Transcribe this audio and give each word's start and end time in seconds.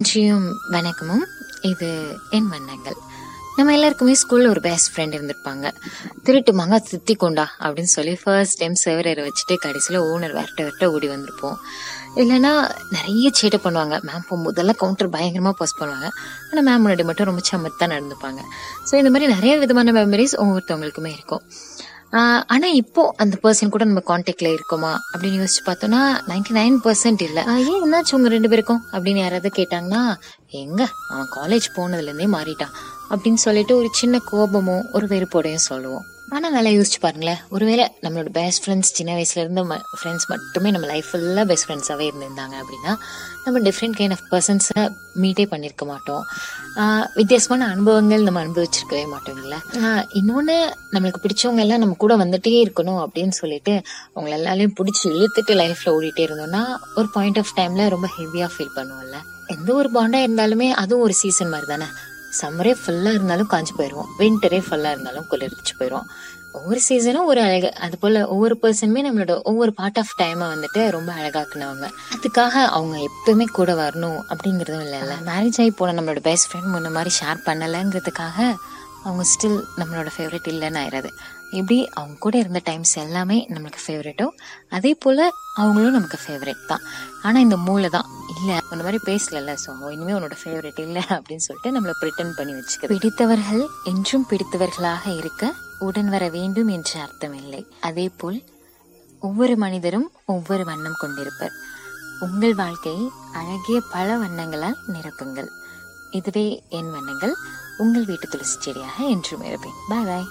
ஜியும் 0.00 0.48
வணக்கமும். 0.72 1.22
இது 1.68 1.86
என் 2.36 2.48
வண்ணங்கள். 2.54 2.96
நம்ம 3.56 3.72
எல்லாருக்குமே 3.76 4.14
ஸ்கூல்ல 4.22 4.50
ஒரு 4.54 4.60
பெஸ்ட் 4.66 4.90
ஃப்ரெண்ட் 4.92 5.14
இருந்திருப்பாங்க. 5.16 5.66
திருட்டு 6.24 6.52
மங்கா 6.58 6.78
தித்தி 6.88 7.14
கொண்டா 7.22 7.46
அப்படின்னு 7.62 7.92
சொல்லி 7.94 8.12
ஃபர்ஸ்ட் 8.22 8.58
டைம் 8.62 8.76
சேவரரை 8.82 9.22
வச்சுட்டு 9.28 9.56
கடைசியில் 9.64 9.98
ஓனர் 10.10 10.36
வரட்ட 10.38 10.58
விரட்ட 10.66 10.90
ஓடி 10.96 11.08
வந்திருப்போம். 11.14 11.56
இல்லைன்னா 12.20 12.52
நிறைய 12.96 13.30
சேட்டை 13.40 13.60
பண்ணுவாங்க. 13.66 13.96
மேம் 14.08 14.28
போகும்போதெல்லாம் 14.28 14.80
கவுண்டர் 14.82 15.12
பயங்கரமாக 15.16 15.56
போஸ்ட் 15.60 15.80
பண்ணுவாங்க. 15.80 16.10
ஆனால் 16.50 16.66
மேம் 16.68 16.84
முன்னாடி 16.84 17.06
மட்டும் 17.10 17.30
ரொம்ப 17.30 17.44
சமத்தான் 17.52 17.94
நடந்துப்பாங்க. 17.96 18.42
ஸோ 18.90 18.94
இந்த 19.02 19.12
மாதிரி 19.14 19.32
நிறைய 19.34 19.54
விதமான 19.64 19.96
மெமரிஸ் 20.00 20.36
ஒவ்வொருத்தவங்களுக்குமே 20.44 21.12
இருக்கும். 21.18 21.44
ஆனா 22.10 22.66
இப்போ 22.66 23.14
அந்த 23.16 23.38
பர்சன் 23.42 23.68
கூட 23.68 23.84
நம்ம 23.84 24.02
கான்டாக்ட்ல 24.06 24.56
இருக்கோமா 24.56 24.96
அப்படின்னு 25.12 25.46
யோசிச்சு 25.46 25.66
பார்த்தோம்னா 25.66 26.16
நைன்டி 26.28 26.52
நைன் 26.52 26.76
பர்சன்ட் 26.84 27.22
இல்ல 27.22 27.42
ஏன் 27.42 27.82
என்னாச்சு 27.82 28.14
உங்க 28.14 28.28
ரெண்டு 28.28 28.48
பேருக்கும்? 28.48 28.82
அப்படின்னு 28.92 29.16
யாராவது 29.16 29.50
கேட்டாங்கன்னா 29.56 30.16
எங்க? 30.46 30.88
அவன் 31.08 31.28
காலேஜ் 31.36 31.76
போனதுல 31.76 32.02
இருந்தே 32.02 32.26
மாறிட்டான். 32.26 32.72
அப்படின்னு 33.10 33.34
சொல்லிட்டு 33.34 33.76
ஒரு 33.76 33.88
சின்ன 33.92 34.18
கோபமும் 34.18 34.86
ஒரு 34.92 35.06
வெறுப்போடையும் 35.06 35.54
சொல்லுவோம். 35.54 36.04
ஆனால் 36.34 36.54
நல்லா 36.54 36.70
யோசிச்சு 36.76 36.98
பாருங்களேன். 37.00 37.40
ஒருவேளை 37.54 37.84
நம்மளோட 38.04 38.30
பெஸ்ட் 38.38 38.62
ஃப்ரெண்ட்ஸ் 38.64 38.94
சின்ன 38.98 39.10
வயசுலேருந்து 39.18 39.62
ஃப்ரெண்ட்ஸ் 39.98 40.26
மட்டுமே 40.32 40.70
நம்ம 40.74 40.86
லைஃப் 40.92 41.08
ஃபுல்லாக 41.10 41.44
பெஸ்ட் 41.50 41.66
ஃப்ரெண்ட்ஸாகவே 41.68 42.06
இருந்திருந்தாங்க 42.10 42.54
அப்படின்னா 42.62 42.92
நம்ம 43.44 43.60
டிஃப்ரெண்ட் 43.68 43.96
கைண்ட் 43.98 44.14
ஆஃப் 44.16 44.24
பர்சன்ஸை 44.32 44.82
மீட்டே 45.22 45.44
பண்ணியிருக்க 45.52 45.84
மாட்டோம். 45.90 46.24
வித்தியாசமான 47.18 47.68
அனுபவங்கள் 47.74 48.26
நம்ம 48.28 48.42
அனுபவிச்சிருக்கவே 48.44 49.04
மாட்டோம் 49.12 49.38
இல்லை? 49.42 49.58
இன்னொன்று 50.20 50.56
நம்மளுக்கு 50.94 51.22
பிடிச்சவங்க 51.26 51.62
எல்லாம் 51.66 51.82
நம்ம 51.84 51.96
கூட 52.04 52.16
வந்துட்டே 52.24 52.54
இருக்கணும் 52.66 53.00
அப்படின்னு 53.04 53.36
சொல்லிட்டு 53.40 53.74
அவங்கள 54.14 54.34
எல்லாரையும் 54.40 54.76
பிடிச்சி 54.80 55.06
இழுத்துட்டு 55.14 55.54
லைஃப்பில் 55.62 55.94
ஓடிட்டே 55.96 56.24
இருந்தோம்னா 56.28 56.64
ஒரு 56.96 57.08
பாயிண்ட் 57.16 57.40
ஆஃப் 57.42 57.54
டைமில் 57.60 57.92
ரொம்ப 57.96 58.10
ஹெவியாக 58.18 58.50
ஃபீல் 58.56 58.76
பண்ணுவோம்ல. 58.78 59.16
எந்த 59.54 59.70
ஒரு 59.80 59.88
பாண்டாக 59.96 60.26
இருந்தாலுமே 60.26 60.68
அதுவும் 60.82 61.04
ஒரு 61.06 61.14
சீசன் 61.22 61.52
மாதிரி 61.54 61.68
தானே? 61.72 61.88
சம்மரே 62.40 62.72
ஃபுல்லாக 62.80 63.16
இருந்தாலும் 63.18 63.50
காஞ்சு 63.52 63.74
போயிடுவோம் 63.78 64.10
வின்டரே 64.20 64.60
ஃபுல்லாக 64.66 64.94
இருந்தாலும் 64.94 65.28
குளிர்ச்சி 65.32 65.74
போயிடுவோம் 65.80 66.08
ஒவ்வொரு 66.58 66.80
சீசனும் 66.84 67.28
ஒரு 67.30 67.40
அழகு. 67.46 67.70
அது 67.84 67.94
போல 68.02 68.20
ஒவ்வொரு 68.34 68.54
பர்சனுமே 68.62 69.00
நம்மளோட 69.06 69.32
ஒவ்வொரு 69.50 69.72
பார்ட் 69.78 69.98
ஆஃப் 70.02 70.12
டைமை 70.20 70.46
வந்துட்டு 70.52 70.82
ரொம்ப 70.94 71.10
அழகாக்குனவங்க. 71.18 71.86
அதுக்காக 72.16 72.54
அவங்க 72.76 72.96
எப்பவுமே 73.08 73.46
கூட 73.58 73.70
வரணும் 73.82 74.18
அப்படிங்கிறதும் 74.30 74.84
இல்லைல்ல 74.86 75.16
மேரேஜ் 75.28 75.58
ஆகி 75.62 75.72
போன 75.80 75.94
நம்மளோட 75.98 76.22
பெஸ்ட் 76.28 76.48
ஃப்ரெண்ட் 76.48 76.72
முன்ன 76.74 76.92
மாதிரி 76.96 77.12
ஷேர் 77.20 77.44
பண்ணலைங்கிறதுக்காக 77.48 78.38
அவங்க 79.04 79.24
ஸ்டில் 79.32 79.58
நம்மளோட 79.80 80.08
ஃபேவரட் 80.16 80.48
இல்லைன்னு 80.52 80.80
ஆயிடாது 80.82 81.10
எப்படி? 81.58 81.76
அவங்க 81.98 82.14
கூட 82.24 82.34
இருந்த 82.42 82.60
டைம்ஸ் 82.64 82.94
எல்லாமே 83.02 83.36
நம்மளுக்கு 83.54 83.82
ஃபேவரட்டோ 83.84 84.26
அதே 84.76 84.92
போல் 85.02 85.22
அவங்களும் 85.60 85.96
நமக்கு 85.98 86.18
ஃபேவரட் 86.24 86.64
தான். 86.66 86.82
ஆனால் 87.22 87.44
இந்த 87.46 87.56
மூளை 87.66 87.88
தான் 87.88 88.08
இல்லை 88.36 88.56
அந்த 88.70 88.82
மாதிரி 88.84 88.98
பேசலல்ல 89.06 89.52
ஸோ 89.64 89.70
இனிமே 89.94 90.12
உன்னோட 90.12 90.36
ஃபேவரட் 90.42 90.80
இல்லை 90.80 91.02
அப்படின்னு 91.16 91.44
சொல்லிட்டு 91.46 91.74
நம்மளை 91.76 91.94
ப்ரிட்டன் 92.00 92.34
பண்ணி 92.36 92.52
வச்சுக்க 92.52 92.90
பிடித்தவர்கள் 92.92 93.64
என்றும் 93.84 94.26
பிடித்தவர்களாக 94.30 95.16
இருக்க 95.16 95.52
உடன் 95.78 96.08
வர 96.08 96.28
வேண்டும் 96.28 96.68
என்ற 96.68 96.90
அர்த்தம் 97.00 97.34
இல்லை. 97.34 97.62
அதே 97.80 98.10
போல் 98.16 98.38
ஒவ்வொரு 99.20 99.56
மனிதரும் 99.56 100.12
ஒவ்வொரு 100.24 100.64
வண்ணம் 100.64 101.00
கொண்டிருப்பர். 101.02 101.54
உங்கள் 102.20 102.54
வாழ்க்கையை 102.54 103.04
அழகிய 103.32 103.78
பல 103.94 104.08
வண்ணங்களால் 104.16 104.78
நிரப்புங்கள். 104.86 105.50
இதுவே 106.10 106.62
என் 106.68 106.90
வண்ணங்கள். 106.90 107.34
உங்கள் 107.78 108.04
வீட்டு 108.04 108.28
துளசி 108.28 108.56
செடியாக 108.60 109.04
என்றும் 109.14 109.44
இருப்பேன். 109.44 109.78
பாய் 109.88 110.04
பாய் 110.04 110.28